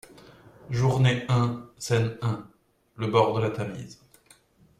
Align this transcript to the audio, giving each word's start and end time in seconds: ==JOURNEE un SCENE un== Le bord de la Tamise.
==JOURNEE 0.71 1.25
un 1.29 1.69
SCENE 1.77 2.17
un== 2.23 2.49
Le 2.95 3.05
bord 3.05 3.35
de 3.35 3.41
la 3.43 3.51
Tamise. 3.51 3.99